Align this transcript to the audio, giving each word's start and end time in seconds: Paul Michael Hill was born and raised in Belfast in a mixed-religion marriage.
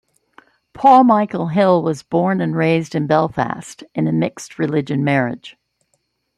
Paul 0.73 1.03
Michael 1.03 1.49
Hill 1.49 1.83
was 1.83 2.01
born 2.01 2.41
and 2.41 2.55
raised 2.55 2.95
in 2.95 3.05
Belfast 3.05 3.83
in 3.93 4.07
a 4.07 4.11
mixed-religion 4.11 5.03
marriage. 5.03 5.57